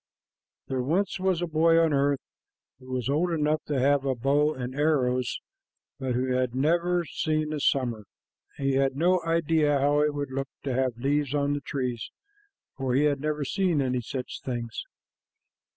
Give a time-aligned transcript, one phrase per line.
[0.67, 0.81] PART I.
[0.81, 2.21] There was once a boy on the earth
[2.79, 5.39] who was old enough to have a bow and arrows,
[5.99, 8.05] but who had never seen a summer.
[8.57, 12.09] He had no idea how it would look to have leaves on the trees,
[12.75, 14.85] for he had never seen any such things.